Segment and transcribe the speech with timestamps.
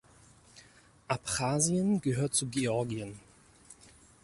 [1.07, 3.19] Abchasien gehört zu Georgien.